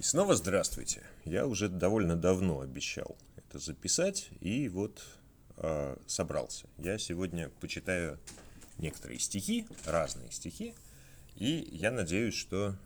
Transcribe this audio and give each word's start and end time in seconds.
И 0.00 0.02
снова 0.02 0.34
здравствуйте. 0.34 1.02
Я 1.26 1.46
уже 1.46 1.68
довольно 1.68 2.16
давно 2.16 2.60
обещал 2.60 3.18
это 3.36 3.58
записать, 3.58 4.30
и 4.40 4.66
вот 4.70 5.04
э, 5.58 5.94
собрался. 6.06 6.68
Я 6.78 6.96
сегодня 6.96 7.50
почитаю 7.60 8.18
некоторые 8.78 9.18
стихи, 9.18 9.66
разные 9.84 10.30
стихи, 10.30 10.74
и 11.34 11.68
я 11.70 11.90
надеюсь, 11.90 12.32
что 12.32 12.76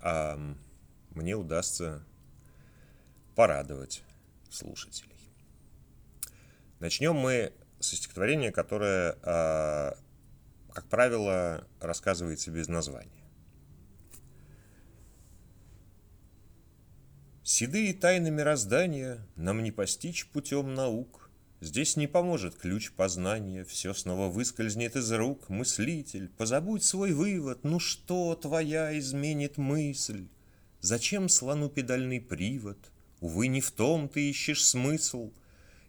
э, 0.00 0.54
мне 1.10 1.34
удастся 1.34 2.02
порадовать 3.36 4.02
слушателей. 4.48 5.20
Начнем 6.78 7.16
мы 7.16 7.52
со 7.80 7.96
стихотворения, 7.96 8.50
которое, 8.50 9.12
э, 9.22 9.92
как 10.72 10.88
правило, 10.88 11.66
рассказывается 11.80 12.50
без 12.50 12.66
названия. 12.66 13.19
Седые 17.52 17.94
тайны 17.94 18.30
мироздания 18.30 19.26
нам 19.34 19.64
не 19.64 19.72
постичь 19.72 20.26
путем 20.26 20.72
наук. 20.72 21.28
Здесь 21.60 21.96
не 21.96 22.06
поможет 22.06 22.54
ключ 22.54 22.92
познания, 22.92 23.64
все 23.64 23.92
снова 23.92 24.28
выскользнет 24.28 24.94
из 24.94 25.10
рук. 25.10 25.48
Мыслитель, 25.48 26.28
позабудь 26.28 26.84
свой 26.84 27.12
вывод, 27.12 27.64
ну 27.64 27.80
что 27.80 28.36
твоя 28.36 28.96
изменит 29.00 29.56
мысль? 29.56 30.28
Зачем 30.80 31.28
слону 31.28 31.68
педальный 31.68 32.20
привод? 32.20 32.78
Увы, 33.20 33.48
не 33.48 33.60
в 33.60 33.72
том 33.72 34.08
ты 34.08 34.30
ищешь 34.30 34.64
смысл. 34.64 35.32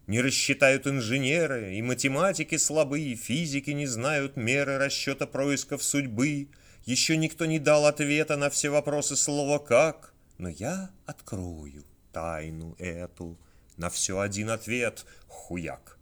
Не 0.08 0.20
рассчитают 0.20 0.88
инженеры, 0.88 1.76
и 1.76 1.80
математики 1.80 2.56
слабы, 2.56 3.02
и 3.02 3.14
физики 3.14 3.70
не 3.70 3.86
знают 3.86 4.34
меры 4.36 4.78
расчета 4.78 5.28
происков 5.28 5.84
судьбы. 5.84 6.48
Еще 6.86 7.16
никто 7.16 7.46
не 7.46 7.60
дал 7.60 7.86
ответа 7.86 8.36
на 8.36 8.50
все 8.50 8.68
вопросы 8.68 9.14
слова 9.14 9.60
«как», 9.60 10.11
но 10.42 10.48
я 10.48 10.90
открою 11.06 11.84
тайну 12.12 12.74
эту. 12.78 13.38
На 13.76 13.90
все 13.90 14.18
один 14.18 14.50
ответ— 14.50 15.06
хуяк. 15.28 15.98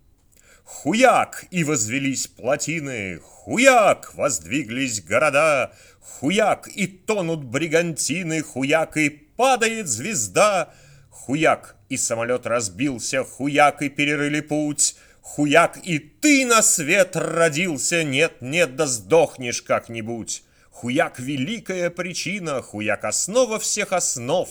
Хуяк! 0.64 1.44
И 1.50 1.62
возвелись 1.62 2.26
плотины, 2.26 3.18
Хуяк! 3.18 4.14
Воздвиглись 4.14 5.02
города, 5.02 5.72
Хуяк! 6.00 6.68
И 6.68 6.86
тонут 6.86 7.44
бригантины, 7.44 8.40
Хуяк! 8.40 8.96
И 8.96 9.10
падает 9.10 9.88
звезда, 9.88 10.72
Хуяк! 11.10 11.76
И 11.90 11.98
самолет 11.98 12.46
разбился, 12.46 13.24
Хуяк! 13.24 13.82
И 13.82 13.90
перерыли 13.90 14.40
путь, 14.40 14.96
Хуяк! 15.20 15.78
И 15.84 15.98
ты 15.98 16.46
на 16.46 16.62
свет 16.62 17.14
родился, 17.14 18.04
Нет, 18.04 18.40
нет, 18.40 18.74
да 18.74 18.86
сдохнешь 18.86 19.60
как-нибудь. 19.60 20.44
Хуяк— 20.80 21.18
великая 21.20 21.90
причина, 21.90 22.62
хуяк— 22.62 23.04
основа 23.04 23.58
всех 23.58 23.92
основ. 23.92 24.48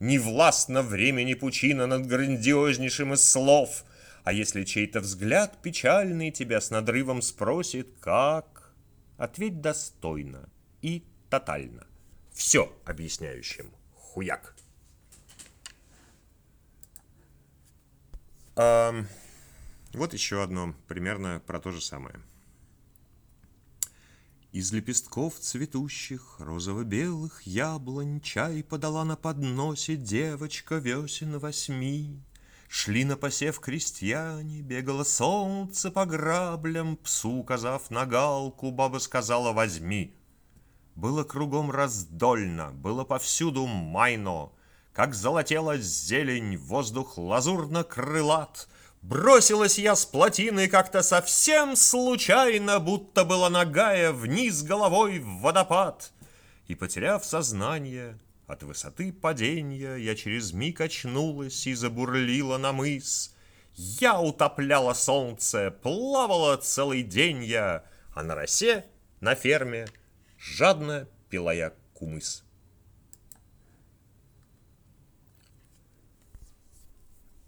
Не 0.00 0.18
властно 0.18 0.80
времени 0.80 1.34
пучина 1.34 1.86
над 1.86 2.06
грандиознейшим 2.06 3.12
из 3.12 3.22
слов. 3.22 3.84
А 4.24 4.32
если 4.32 4.64
чей-то 4.64 5.00
взгляд 5.00 5.60
печальный 5.60 6.30
тебя 6.30 6.62
с 6.62 6.70
надрывом 6.70 7.20
спросит, 7.20 7.88
как? 8.00 8.72
Ответь 9.18 9.60
достойно 9.60 10.48
и 10.80 11.04
тотально. 11.28 11.86
Все 12.32 12.72
объясняющим. 12.86 13.70
Хуяк. 13.96 14.56
А, 18.56 18.94
вот 19.92 20.14
еще 20.14 20.42
одно, 20.42 20.74
примерно 20.88 21.42
про 21.46 21.60
то 21.60 21.70
же 21.70 21.82
самое. 21.82 22.18
Из 24.56 24.72
лепестков 24.72 25.38
цветущих, 25.38 26.36
розово-белых 26.38 27.42
яблонь 27.42 28.22
Чай 28.22 28.64
подала 28.64 29.04
на 29.04 29.14
подносе 29.14 29.96
девочка 29.96 30.76
весен 30.76 31.38
восьми. 31.38 32.22
Шли 32.66 33.04
на 33.04 33.18
посев 33.18 33.60
крестьяне, 33.60 34.62
бегало 34.62 35.04
солнце 35.04 35.90
по 35.90 36.06
граблям, 36.06 36.96
Псу 36.96 37.32
указав 37.32 37.90
на 37.90 38.06
галку, 38.06 38.70
баба 38.70 38.96
сказала 38.96 39.52
«возьми». 39.52 40.16
Было 40.94 41.22
кругом 41.22 41.70
раздольно, 41.70 42.70
было 42.72 43.04
повсюду 43.04 43.66
майно, 43.66 44.52
Как 44.94 45.14
золотела 45.14 45.76
зелень, 45.76 46.56
воздух 46.56 47.18
лазурно-крылат, 47.18 48.68
Бросилась 49.08 49.78
я 49.78 49.94
с 49.94 50.04
плотины 50.04 50.66
как-то 50.66 51.00
совсем 51.00 51.76
случайно, 51.76 52.80
Будто 52.80 53.24
была 53.24 53.48
нагая 53.48 54.10
вниз 54.10 54.64
головой 54.64 55.20
в 55.20 55.42
водопад. 55.42 56.10
И, 56.66 56.74
потеряв 56.74 57.24
сознание, 57.24 58.18
от 58.48 58.64
высоты 58.64 59.12
падения 59.12 59.94
Я 59.94 60.16
через 60.16 60.52
миг 60.52 60.80
очнулась 60.80 61.68
и 61.68 61.74
забурлила 61.74 62.58
на 62.58 62.72
мыс. 62.72 63.32
Я 63.76 64.20
утопляла 64.20 64.92
солнце, 64.92 65.70
плавала 65.70 66.56
целый 66.56 67.04
день 67.04 67.44
я, 67.44 67.84
А 68.12 68.24
на 68.24 68.34
росе, 68.34 68.86
на 69.20 69.36
ферме, 69.36 69.86
жадно 70.36 71.06
пила 71.30 71.52
я 71.52 71.72
кумыс. 71.94 72.42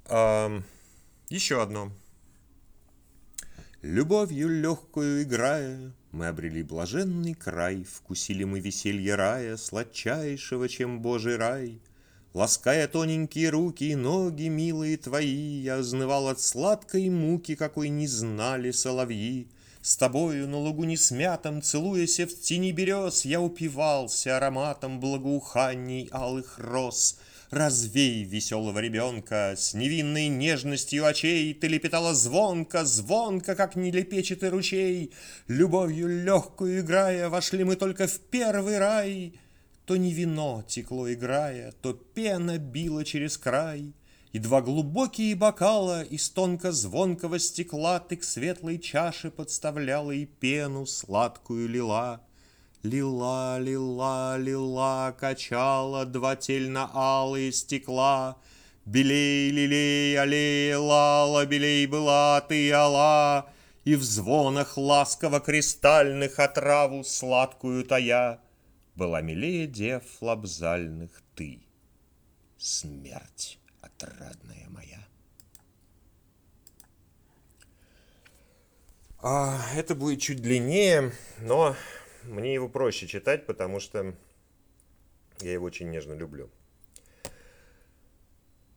Um... 0.05 0.63
Еще 1.31 1.61
одно. 1.61 1.93
Любовью 3.83 4.49
легкую 4.49 5.25
играя, 5.25 5.93
Мы 6.11 6.29
обрели 6.29 6.63
блаженный 6.63 7.35
край, 7.35 7.85
Вкусили 7.85 8.45
мы 8.45 8.61
веселье 8.61 9.15
рая, 9.15 9.59
Сладчайшего, 9.59 10.71
чем 10.71 11.03
Божий 11.03 11.37
рай. 11.37 11.83
Лаская 12.33 12.89
тоненькие 12.89 13.51
руки 13.51 13.91
и 13.91 13.95
ноги, 13.95 14.49
милые 14.49 14.97
твои, 14.97 15.61
Я 15.61 15.77
ознывал 15.77 16.29
от 16.29 16.41
сладкой 16.41 17.11
муки, 17.11 17.57
Какой 17.57 17.91
не 17.91 18.07
знали 18.07 18.71
соловьи. 18.71 19.49
С 19.83 19.99
тобою 19.99 20.49
на 20.49 20.57
лугу 20.57 20.85
не 20.85 20.97
смятом, 20.97 21.61
Целуясь 21.61 22.21
в 22.21 22.41
тени 22.41 22.73
берез, 22.73 23.27
Я 23.27 23.43
упивался 23.43 24.39
ароматом 24.39 24.99
Благоуханий 24.99 26.09
алых 26.11 26.59
роз— 26.59 27.19
Развей 27.51 28.25
веселого 28.25 28.79
ребенка, 28.79 29.55
С 29.57 29.73
невинной 29.73 30.29
нежностью 30.29 31.07
очей 31.07 31.55
Ты 31.55 31.69
лепетала 31.69 32.15
звонко, 32.15 32.85
звонко, 32.85 33.55
Как 33.55 33.75
нелепечатый 33.75 34.51
ручей. 34.51 35.15
Любовью 35.47 36.25
легкую 36.25 36.81
играя, 36.81 37.31
Вошли 37.31 37.65
мы 37.65 37.77
только 37.77 38.07
в 38.07 38.21
первый 38.21 38.79
рай. 38.79 39.41
То 39.87 39.97
не 39.97 40.13
вино 40.13 40.63
текло 40.69 41.11
играя, 41.11 41.73
То 41.81 41.95
пена 41.95 42.59
била 42.59 43.03
через 43.03 43.39
край. 43.39 43.95
И 44.33 44.39
два 44.39 44.61
глубокие 44.61 45.35
бокала 45.35 46.03
Из 46.03 46.29
тонко-звонкого 46.29 47.39
стекла 47.39 47.99
Ты 47.99 48.17
к 48.17 48.25
светлой 48.25 48.79
чаше 48.79 49.31
подставляла 49.31 50.11
И 50.11 50.27
пену 50.27 50.85
сладкую 50.85 51.67
лила. 51.71 52.21
Лила, 52.83 53.59
лила, 53.59 54.37
лила, 54.39 55.13
качала 55.13 56.07
два 56.07 56.37
тельно-алые 56.37 57.53
стекла. 57.53 58.39
Белей, 58.85 59.51
лилей, 59.51 60.19
аллей, 60.19 60.75
лала, 60.75 61.45
белей 61.45 61.87
была 61.87 62.41
ты, 62.41 62.73
ала, 62.73 63.51
И 63.85 63.97
в 63.97 64.03
звонах 64.03 64.77
ласково 64.77 65.41
кристальных 65.41 66.39
отраву 66.39 67.03
сладкую 67.05 67.85
тая 67.85 68.41
Была 68.95 69.21
милее 69.23 69.67
дев 69.67 70.05
лобзальных 70.21 71.11
ты, 71.35 71.61
смерть 72.59 73.59
отрадная 73.83 74.69
моя. 74.69 75.07
А, 79.21 79.61
это 79.75 79.95
будет 79.97 80.21
чуть 80.21 80.41
длиннее, 80.41 81.13
но 81.41 81.75
мне 82.29 82.55
его 82.55 82.69
проще 82.69 83.07
читать, 83.07 83.47
потому 83.47 83.81
что 83.81 84.15
я 85.41 85.53
его 85.53 85.67
очень 85.67 85.91
нежно 85.91 86.15
люблю. 86.15 86.51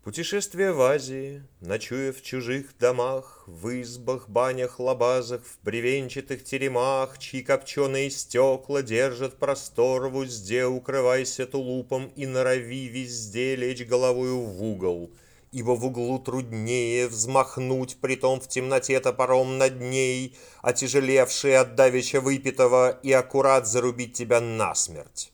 Путешествие 0.03 0.71
в 0.71 0.81
Азии, 0.81 1.43
ночуя 1.59 2.11
в 2.11 2.23
чужих 2.23 2.75
домах, 2.79 3.43
В 3.45 3.81
избах, 3.81 4.27
банях, 4.27 4.79
лабазах, 4.79 5.43
в 5.43 5.63
бревенчатых 5.63 6.43
теремах, 6.43 7.19
Чьи 7.19 7.43
копченые 7.43 8.09
стекла 8.09 8.81
держат 8.81 9.37
простор 9.37 10.07
в 10.07 10.15
узде, 10.15 10.65
Укрывайся 10.65 11.45
тулупом 11.45 12.07
и 12.15 12.25
норови 12.25 12.87
везде 12.87 13.55
лечь 13.55 13.85
головою 13.85 14.39
в 14.39 14.63
угол— 14.63 15.11
ибо 15.51 15.71
в 15.71 15.85
углу 15.85 16.19
труднее 16.19 17.07
взмахнуть, 17.07 17.97
притом 18.01 18.39
в 18.39 18.47
темноте 18.47 18.99
топором 18.99 19.57
над 19.57 19.81
ней, 19.81 20.37
отяжелевший 20.61 21.57
от 21.57 21.75
давеча 21.75 22.21
выпитого, 22.21 22.89
и 22.89 23.11
аккурат 23.11 23.67
зарубить 23.67 24.13
тебя 24.13 24.39
насмерть. 24.39 25.31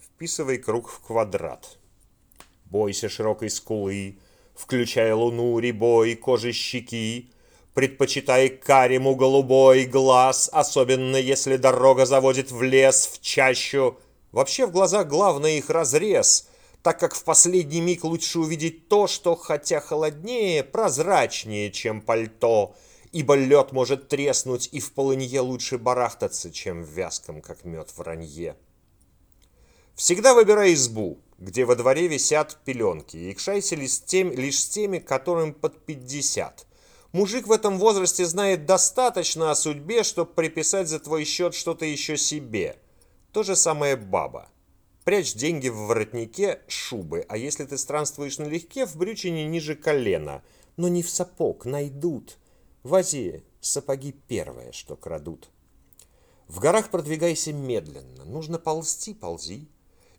Вписывай 0.00 0.58
круг 0.58 0.88
в 0.88 1.00
квадрат. 1.00 1.78
Бойся 2.64 3.08
широкой 3.08 3.50
скулы, 3.50 4.18
включая 4.54 5.14
луну 5.14 5.58
рябой 5.58 6.14
кожи 6.16 6.52
щеки, 6.52 7.30
предпочитай 7.74 8.48
карему 8.48 9.14
голубой 9.14 9.84
глаз, 9.84 10.50
особенно 10.52 11.16
если 11.16 11.56
дорога 11.56 12.06
заводит 12.06 12.50
в 12.50 12.62
лес, 12.62 13.06
в 13.12 13.20
чащу, 13.20 13.98
Вообще 14.32 14.66
в 14.66 14.72
глазах 14.72 15.08
главное 15.08 15.52
их 15.52 15.70
разрез, 15.70 16.48
так 16.82 17.00
как 17.00 17.14
в 17.14 17.24
последний 17.24 17.80
миг 17.80 18.04
лучше 18.04 18.38
увидеть 18.38 18.88
то, 18.88 19.06
что, 19.06 19.34
хотя 19.36 19.80
холоднее, 19.80 20.64
прозрачнее, 20.64 21.70
чем 21.70 22.00
пальто, 22.00 22.74
ибо 23.12 23.34
лед 23.34 23.72
может 23.72 24.08
треснуть, 24.08 24.68
и 24.72 24.80
в 24.80 24.92
полынье 24.92 25.40
лучше 25.40 25.78
барахтаться, 25.78 26.50
чем 26.50 26.82
в 26.82 26.88
вязком, 26.88 27.40
как 27.40 27.64
мед 27.64 27.90
в 27.94 28.00
ранье. 28.00 28.56
Всегда 29.94 30.34
выбирай 30.34 30.74
избу, 30.74 31.18
где 31.38 31.64
во 31.64 31.74
дворе 31.74 32.06
висят 32.06 32.58
пеленки, 32.64 33.16
и 33.16 33.34
кшайся 33.34 33.74
лишь 33.74 33.94
с 33.94 34.00
теми, 34.00 34.34
лишь 34.34 34.60
с 34.60 34.68
теми 34.68 34.98
которым 34.98 35.52
под 35.52 35.84
пятьдесят. 35.84 36.66
Мужик 37.12 37.46
в 37.46 37.52
этом 37.52 37.78
возрасте 37.78 38.26
знает 38.26 38.66
достаточно 38.66 39.50
о 39.50 39.54
судьбе, 39.54 40.02
чтобы 40.02 40.32
приписать 40.32 40.88
за 40.88 41.00
твой 41.00 41.24
счет 41.24 41.54
что-то 41.54 41.84
еще 41.84 42.16
себе. 42.16 42.76
То 43.32 43.42
же 43.42 43.56
самое 43.56 43.96
баба. 43.96 44.50
Прячь 45.08 45.32
деньги 45.32 45.70
в 45.70 45.86
воротнике 45.86 46.60
шубы, 46.68 47.24
а 47.30 47.38
если 47.38 47.64
ты 47.64 47.78
странствуешь 47.78 48.36
налегке, 48.36 48.84
в 48.84 48.96
брючине 48.96 49.46
ниже 49.46 49.74
колена. 49.74 50.42
Но 50.76 50.88
не 50.88 51.02
в 51.02 51.08
сапог, 51.08 51.64
найдут. 51.64 52.36
В 52.82 52.94
Азии 52.94 53.42
сапоги 53.62 54.12
первое, 54.12 54.70
что 54.72 54.96
крадут. 54.96 55.48
В 56.46 56.60
горах 56.60 56.90
продвигайся 56.90 57.54
медленно. 57.54 58.26
Нужно 58.26 58.58
ползти, 58.58 59.14
ползи. 59.14 59.70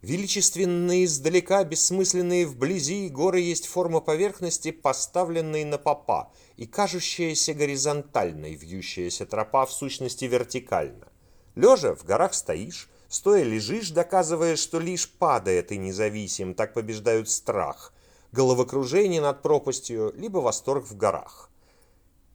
Величественные 0.01 1.05
издалека, 1.05 1.63
бессмысленные 1.63 2.47
вблизи, 2.47 3.09
горы 3.09 3.41
есть 3.41 3.67
форма 3.67 3.99
поверхности, 3.99 4.71
поставленной 4.71 5.65
на 5.65 5.77
попа, 5.77 6.33
и 6.57 6.65
кажущаяся 6.65 7.53
горизонтальной, 7.53 8.55
вьющаяся 8.55 9.27
тропа 9.27 9.67
в 9.67 9.71
сущности 9.71 10.25
вертикально. 10.25 11.09
Лежа 11.53 11.93
в 11.93 12.05
горах 12.05 12.33
стоишь, 12.33 12.89
стоя 13.09 13.43
лежишь, 13.43 13.91
доказывая, 13.91 14.55
что 14.55 14.79
лишь 14.79 15.09
падая 15.09 15.61
ты 15.61 15.75
независим, 15.77 16.53
так 16.53 16.73
побеждают 16.73 17.29
страх, 17.29 17.93
головокружение 18.31 19.19
над 19.19 19.41
пропастью, 19.41 20.13
либо 20.15 20.37
восторг 20.37 20.85
в 20.85 20.95
горах. 20.95 21.49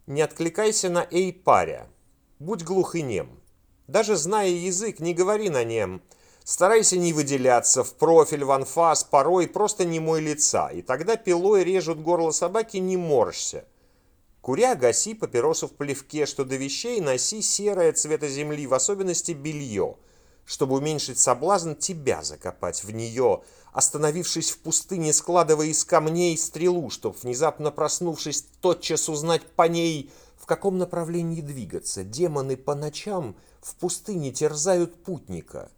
Не 0.07 0.21
откликайся 0.21 0.91
на 0.91 1.07
«эй, 1.11 1.33
паря», 1.33 1.87
будь 2.39 2.63
глух 2.63 2.95
и 2.95 3.03
нем. 3.03 3.41
Даже 3.87 4.17
зная 4.17 4.51
язык, 4.51 5.01
не 5.01 5.15
говори 5.15 5.49
на 5.49 5.65
нем– 5.65 6.03
Старайся 6.45 6.99
не 6.99 7.15
выделяться 7.15 7.83
в 7.83 7.95
профиль, 7.95 8.45
в 8.45 8.51
анфас, 8.51 9.03
порой 9.03 9.49
просто 9.49 9.87
не 9.87 9.99
мой 9.99 10.21
лица, 10.21 10.69
и 10.69 10.83
тогда 10.83 11.17
пилой 11.17 11.65
режут 11.65 12.03
горло 12.03 12.33
собаки, 12.33 12.77
не 12.77 12.99
морщся. 12.99 13.65
Куря, 14.43 14.75
гаси 14.75 15.15
папиросу 15.15 15.69
в 15.69 15.73
плевке, 15.73 16.27
что 16.27 16.45
до 16.45 16.57
вещей 16.57 17.01
носи 17.01 17.41
серое 17.41 17.95
цвета 17.95 18.29
земли, 18.29 18.67
в 18.67 18.75
особенности 18.75 19.33
белье, 19.33 19.97
чтобы 20.45 20.77
уменьшить 20.77 21.19
соблазн 21.19 21.75
тебя 21.75 22.23
закопать 22.23 22.85
в 22.85 22.91
нее, 22.91 23.43
остановившись 23.73 24.51
в 24.51 24.59
пустыне, 24.59 25.13
складывая 25.13 25.67
из 25.67 25.85
камней 25.85 26.37
стрелу, 26.39 26.91
чтоб, 26.91 27.21
внезапно 27.21 27.71
проснувшись, 27.71 28.47
тотчас 28.61 29.09
узнать 29.09 29.43
по 29.43 29.69
ней, 29.69 30.11
в 30.37 30.47
каком 30.47 30.79
направлении 30.79 31.41
двигаться. 31.41 32.05
Демоны 32.05 32.57
по 32.57 32.75
ночам 32.75 33.35
в 33.61 33.75
пустыне 33.77 34.31
терзают 34.31 35.03
путника. 35.03 35.71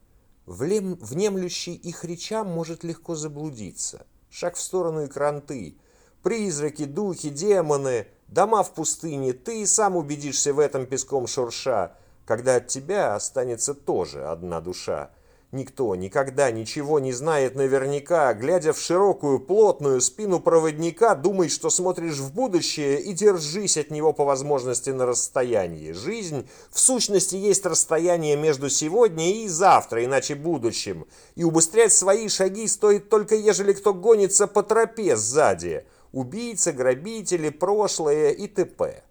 Влем, 0.44 0.94
внемлющий 0.96 1.74
их 1.74 2.04
речам 2.04 2.48
может 2.48 2.84
легко 2.84 3.14
заблудиться. 3.14 4.06
Шаг 4.30 4.56
в 4.56 4.60
сторону 4.60 5.04
и 5.04 5.08
кранты. 5.08 5.76
Призраки, 6.22 6.84
духи, 6.84 7.30
демоны, 7.30 8.08
дома 8.28 8.62
в 8.62 8.74
пустыне. 8.74 9.32
Ты 9.32 9.62
и 9.62 9.66
сам 9.66 9.96
убедишься 9.96 10.52
в 10.52 10.58
этом 10.58 10.86
песком 10.86 11.26
шурша, 11.26 11.96
когда 12.26 12.56
от 12.56 12.66
тебя 12.66 13.14
останется 13.14 13.72
тоже 13.72 14.26
одна 14.26 14.60
душа. 14.60 15.10
Никто 15.52 15.94
никогда 15.94 16.50
ничего 16.50 16.98
не 16.98 17.12
знает 17.12 17.54
наверняка. 17.54 18.34
Глядя 18.34 18.72
в 18.72 18.80
широкую, 18.80 19.38
плотную 19.38 20.00
спину 20.00 20.40
проводника, 20.40 21.14
думай, 21.14 21.48
что 21.48 21.70
смотришь 21.70 22.18
в 22.18 22.34
будущее 22.34 23.00
и 23.00 23.12
держись 23.12 23.76
от 23.76 23.92
него 23.92 24.12
по 24.12 24.24
возможности 24.24 24.90
на 24.90 25.06
расстоянии. 25.06 25.92
Жизнь 25.92 26.48
в 26.70 26.80
сущности 26.80 27.36
есть 27.36 27.64
расстояние 27.64 28.36
между 28.36 28.68
сегодня 28.68 29.32
и 29.32 29.46
завтра, 29.46 30.04
иначе 30.04 30.34
будущим. 30.34 31.06
И 31.36 31.44
убыстрять 31.44 31.92
свои 31.92 32.28
шаги 32.28 32.66
стоит 32.66 33.08
только 33.08 33.36
ежели 33.36 33.72
кто 33.72 33.94
гонится 33.94 34.48
по 34.48 34.64
тропе 34.64 35.16
сзади. 35.16 35.86
Убийцы, 36.10 36.72
грабители, 36.72 37.50
прошлое 37.50 38.30
и 38.30 38.48
т.п. 38.48 39.05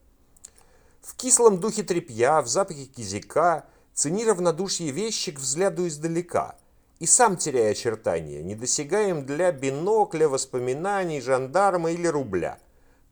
В 1.06 1.16
кислом 1.16 1.60
духе 1.60 1.84
тряпья, 1.84 2.42
в 2.42 2.48
запахе 2.48 2.86
кизика– 2.86 3.66
Цени 3.96 4.26
равнодушие 4.26 4.92
вещи 4.92 5.32
к 5.32 5.40
взгляду 5.40 5.88
издалека 5.88 6.58
и 7.00 7.06
сам 7.06 7.38
теряя 7.38 7.72
очертания, 7.72 8.44
недосягаем 8.44 9.26
для 9.26 9.54
бинокля, 9.54 10.28
воспоминаний, 10.28 11.22
жандарма 11.22 11.92
или 11.94 12.06
рубля. 12.06 12.60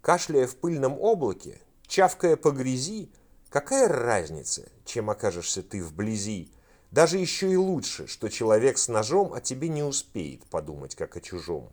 Кашляя 0.01 0.45
в 0.45 0.57
пыльном 0.57 1.00
облаке, 1.00 1.62
чавкая 1.88 2.36
по 2.36 2.51
грязи, 2.51 3.10
какая 3.50 3.88
разница, 3.88 4.63
чем 4.84 5.10
окажешься 5.10 5.63
ты 5.63 5.81
вблизи? 5.81 6.51
Даже 6.92 7.18
еще 7.18 7.50
и 7.50 7.56
лучше, 7.56 8.06
что 8.07 8.28
человек 8.28 8.78
с 8.78 8.90
ножом 8.90 9.34
о 9.34 9.40
тебе 9.40 9.69
не 9.69 9.84
успеет 9.84 10.44
подумать, 10.48 10.95
как 10.95 11.16
о 11.16 11.22
чужом. 11.22 11.72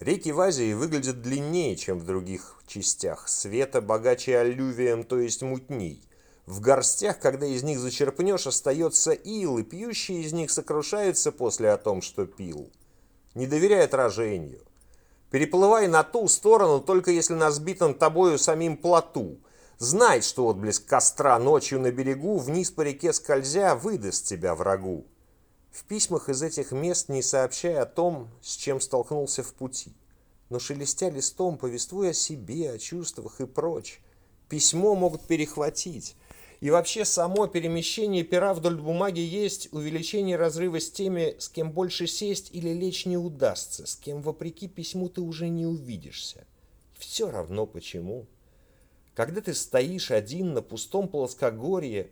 Реки 0.00 0.30
в 0.30 0.40
Азии 0.40 0.74
выглядят 0.74 1.22
длиннее, 1.22 1.74
чем 1.74 1.98
в 1.98 2.04
других 2.04 2.62
частях, 2.68 3.28
света 3.28 3.80
богаче 3.80 4.38
аллювием, 4.38 5.02
то 5.02 5.18
есть 5.18 5.42
мутней. 5.42 6.08
В 6.46 6.60
горстях, 6.60 7.18
когда 7.18 7.46
из 7.46 7.64
них 7.64 7.80
зачерпнешь, 7.80 8.46
остается 8.46 9.10
ил, 9.10 9.58
и 9.58 9.64
пьющие 9.64 10.22
из 10.22 10.32
них 10.32 10.52
сокрушаются 10.52 11.32
после 11.32 11.70
о 11.72 11.78
том, 11.78 12.00
что 12.00 12.26
пил. 12.26 12.70
Не 13.34 13.48
доверяй 13.48 13.84
отражению. 13.84 14.60
Переплывай 15.32 15.88
на 15.88 16.04
ту 16.04 16.28
сторону, 16.28 16.80
только 16.80 17.10
если 17.10 17.34
на 17.34 17.50
сбитом 17.50 17.92
тобою 17.92 18.38
самим 18.38 18.76
плоту. 18.76 19.40
Знай, 19.78 20.22
что 20.22 20.46
отблеск 20.46 20.86
костра 20.86 21.38
ночью 21.40 21.80
на 21.80 21.90
берегу, 21.90 22.38
вниз 22.38 22.70
по 22.70 22.82
реке 22.82 23.12
скользя, 23.12 23.74
выдаст 23.74 24.26
тебя 24.26 24.54
врагу. 24.54 25.06
В 25.70 25.84
письмах 25.84 26.28
из 26.28 26.42
этих 26.42 26.72
мест 26.72 27.08
не 27.08 27.22
сообщай 27.22 27.76
о 27.78 27.86
том, 27.86 28.28
с 28.40 28.56
чем 28.56 28.80
столкнулся 28.80 29.42
в 29.42 29.54
пути, 29.54 29.92
но 30.50 30.58
шелестя 30.58 31.10
листом, 31.10 31.58
повествуя 31.58 32.10
о 32.10 32.14
себе, 32.14 32.72
о 32.72 32.78
чувствах 32.78 33.40
и 33.40 33.46
прочь. 33.46 34.00
Письмо 34.48 34.94
могут 34.94 35.26
перехватить, 35.26 36.16
и 36.60 36.70
вообще 36.70 37.04
само 37.04 37.46
перемещение 37.46 38.24
пера 38.24 38.52
вдоль 38.52 38.80
бумаги 38.80 39.20
есть 39.20 39.68
увеличение 39.72 40.36
разрыва 40.36 40.80
с 40.80 40.90
теми, 40.90 41.36
с 41.38 41.48
кем 41.48 41.70
больше 41.70 42.06
сесть 42.06 42.50
или 42.52 42.70
лечь 42.70 43.06
не 43.06 43.16
удастся, 43.16 43.86
с 43.86 43.94
кем 43.94 44.22
вопреки 44.22 44.66
письму 44.66 45.08
ты 45.08 45.20
уже 45.20 45.48
не 45.48 45.66
увидишься. 45.66 46.46
Все 46.98 47.30
равно 47.30 47.64
почему. 47.66 48.26
Когда 49.14 49.40
ты 49.40 49.54
стоишь 49.54 50.10
один 50.10 50.54
на 50.54 50.62
пустом 50.62 51.08
плоскогорье, 51.08 52.10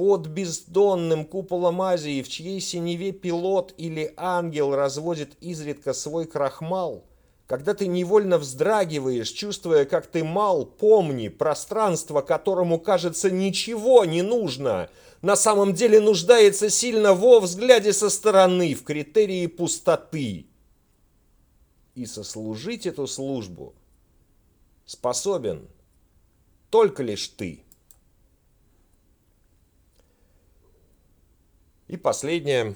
под 0.00 0.28
бездонным 0.28 1.26
куполом 1.26 1.82
Азии, 1.82 2.22
в 2.22 2.28
чьей 2.30 2.58
синеве 2.62 3.12
пилот 3.12 3.74
или 3.76 4.14
ангел 4.16 4.74
разводит 4.74 5.36
изредка 5.42 5.92
свой 5.92 6.24
крахмал– 6.24 7.04
когда 7.46 7.74
ты 7.74 7.86
невольно 7.86 8.38
вздрагиваешь, 8.38 9.28
чувствуя, 9.28 9.84
как 9.84 10.06
ты 10.06 10.24
мал, 10.24 10.64
помни, 10.64 11.28
пространство, 11.28 12.22
которому, 12.22 12.78
кажется, 12.80 13.30
ничего 13.30 14.06
не 14.06 14.22
нужно, 14.22 14.88
на 15.20 15.36
самом 15.36 15.74
деле 15.74 16.00
нуждается 16.00 16.70
сильно 16.70 17.12
во 17.12 17.40
взгляде 17.40 17.92
со 17.92 18.08
стороны, 18.08 18.74
в 18.74 18.84
критерии 18.84 19.48
пустоты. 19.48 20.46
И 21.94 22.06
сослужить 22.06 22.86
эту 22.86 23.06
службу 23.06 23.74
способен 24.86 25.68
только 26.70 27.02
лишь 27.02 27.28
ты. 27.28 27.64
И 31.90 31.96
последнее 31.96 32.74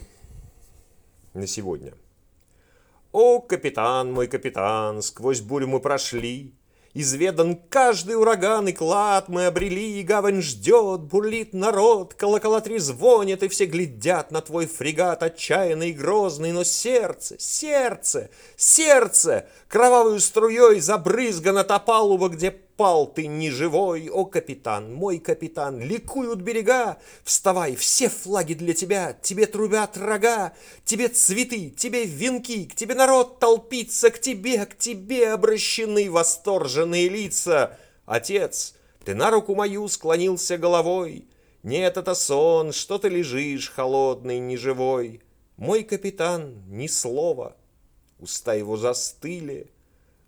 на 1.34 1.46
сегодня– 1.46 1.94
о, 3.14 3.38
капитан 3.38 4.12
мой 4.12 4.26
капитан, 4.26 5.00
сквозь 5.00 5.40
бурю 5.40 5.68
мы 5.68 5.78
прошли, 5.78 6.52
Изведан 6.94 7.54
каждый 7.68 8.16
ураган 8.16 8.66
и 8.66 8.72
клад 8.72 9.28
мы 9.28 9.46
обрели, 9.46 10.00
И 10.00 10.02
гавань 10.02 10.42
ждет, 10.42 11.02
бурлит 11.02 11.52
народ, 11.52 12.14
Колокола 12.14 12.60
трезвонят, 12.60 13.44
и 13.44 13.48
все 13.48 13.66
глядят 13.66 14.32
На 14.32 14.40
твой 14.40 14.66
фрегат 14.66 15.22
отчаянный 15.22 15.90
и 15.90 15.92
грозный, 15.92 16.50
Но 16.50 16.64
сердце, 16.64 17.36
сердце, 17.38 18.30
сердце 18.56 19.46
Кровавую 19.68 20.18
струей 20.18 20.80
забрызгано 20.80 21.62
та 21.62 21.78
палуба, 21.78 22.28
Где 22.30 22.50
пал 22.76 23.06
ты 23.06 23.26
неживой, 23.26 24.08
о 24.08 24.24
капитан, 24.24 24.92
мой 24.92 25.18
капитан, 25.18 25.80
ликуют 25.80 26.40
берега, 26.40 26.98
вставай, 27.22 27.76
все 27.76 28.08
флаги 28.08 28.54
для 28.54 28.74
тебя, 28.74 29.16
тебе 29.22 29.46
трубят 29.46 29.96
рога, 29.96 30.52
тебе 30.84 31.08
цветы, 31.08 31.70
тебе 31.70 32.04
венки, 32.04 32.64
к 32.64 32.74
тебе 32.74 32.94
народ 32.94 33.38
толпится, 33.38 34.10
к 34.10 34.20
тебе, 34.20 34.66
к 34.66 34.76
тебе 34.76 35.32
обращены 35.32 36.10
восторженные 36.10 37.08
лица. 37.08 37.78
Отец, 38.06 38.74
ты 39.04 39.14
на 39.14 39.30
руку 39.30 39.54
мою 39.54 39.88
склонился 39.88 40.58
головой, 40.58 41.26
Нет, 41.62 41.96
это 41.96 42.14
сон, 42.14 42.72
что 42.72 42.98
ты 42.98 43.08
лежишь, 43.08 43.70
холодный, 43.70 44.38
неживой. 44.38 45.22
Мой 45.56 45.82
капитан, 45.82 46.62
ни 46.68 46.88
слова. 46.88 47.56
Уста 48.18 48.54
его 48.54 48.76
застыли. 48.76 49.70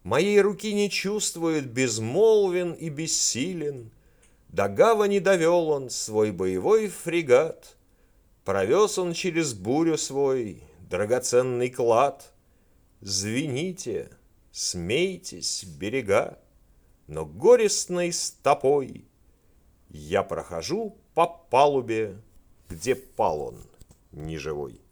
Моей 0.06 0.40
руки 0.40 0.72
не 0.72 0.88
чувствует, 0.88 1.68
безмолвен 1.68 2.74
и 2.74 2.90
бессилен. 2.90 3.90
До 4.50 4.68
гавани 4.68 5.18
довел 5.18 5.68
он 5.68 5.90
свой 5.90 6.30
боевой 6.30 6.86
фрегат. 6.86 7.76
Провез 8.44 8.98
он 8.98 9.14
через 9.14 9.52
бурю 9.52 9.98
свой 9.98 10.62
драгоценный 10.88 11.70
клад. 11.70 12.32
Звените, 13.00 14.12
смейтесь, 14.52 15.64
берега, 15.64 16.38
Но 17.08 17.26
горестной 17.26 18.12
стопой 18.12 19.08
Я 19.88 20.22
прохожу 20.22 20.96
по 21.14 21.26
палубе, 21.26 22.22
где 22.68 22.94
пал 22.94 23.40
он 23.40 23.64
неживой. 24.12 24.85